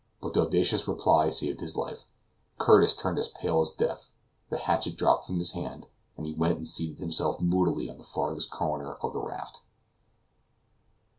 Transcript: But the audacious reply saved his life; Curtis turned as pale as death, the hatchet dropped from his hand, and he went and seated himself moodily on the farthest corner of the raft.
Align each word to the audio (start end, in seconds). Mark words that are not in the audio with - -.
But 0.19 0.33
the 0.33 0.41
audacious 0.41 0.87
reply 0.87 1.29
saved 1.29 1.59
his 1.59 1.77
life; 1.77 2.07
Curtis 2.57 2.95
turned 2.95 3.19
as 3.19 3.27
pale 3.27 3.61
as 3.61 3.69
death, 3.69 4.11
the 4.49 4.57
hatchet 4.57 4.95
dropped 4.95 5.27
from 5.27 5.37
his 5.37 5.51
hand, 5.51 5.85
and 6.17 6.25
he 6.25 6.33
went 6.33 6.57
and 6.57 6.67
seated 6.67 6.97
himself 6.97 7.39
moodily 7.39 7.87
on 7.87 7.99
the 7.99 8.03
farthest 8.03 8.49
corner 8.49 8.95
of 8.95 9.13
the 9.13 9.19
raft. 9.21 9.61